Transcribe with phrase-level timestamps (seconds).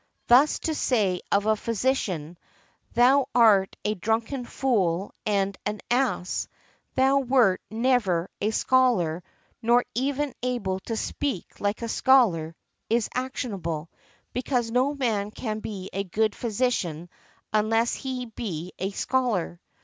[0.25, 2.39] Thus to say of a physician,
[2.95, 6.47] "Thou art a drunken fool and an ass.
[6.95, 9.23] Thou wert never a scholar,
[9.61, 12.55] nor even able to speak like a scholar,"
[12.89, 13.91] is actionable,
[14.33, 17.07] because no man can be a good physician
[17.53, 19.61] unless he be a scholar.